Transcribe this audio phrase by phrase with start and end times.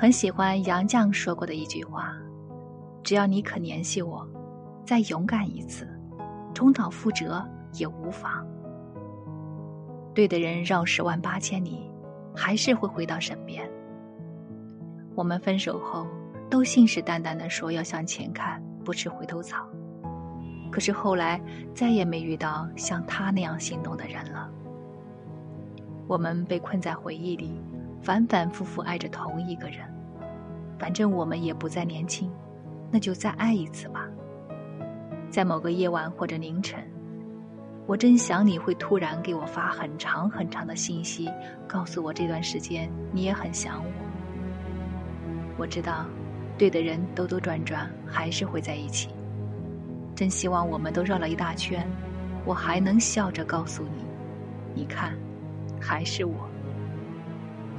[0.00, 2.14] 很喜欢杨绛说过的一句话
[3.02, 4.24] ：“只要你肯联系我，
[4.86, 5.88] 再勇敢一次，
[6.54, 8.46] 重蹈覆辙也无妨。”
[10.14, 11.90] 对的人绕十万八千里，
[12.32, 13.68] 还是会回到身边。
[15.16, 16.06] 我们分手后，
[16.48, 19.66] 都信誓旦旦的说要向前看，不吃回头草。
[20.70, 21.42] 可是后来
[21.74, 24.48] 再也没遇到像他那样心动的人了。
[26.06, 27.60] 我们被困在回忆里，
[28.02, 29.80] 反反复复爱着同一个人。
[30.78, 32.30] 反正我们也不再年轻，
[32.90, 34.06] 那就再爱一次吧。
[35.28, 36.80] 在某个夜晚或者凌晨，
[37.86, 41.28] 我真想你会突然给我发很长很长的信息，
[41.66, 43.90] 告诉我这段时间你也很想我。
[45.56, 46.06] 我知道，
[46.56, 49.08] 对的人兜兜转转还是会在一起。
[50.14, 51.86] 真希望我们都绕了一大圈，
[52.44, 54.04] 我还能笑着告诉你，
[54.74, 55.16] 你看，
[55.80, 56.48] 还是我。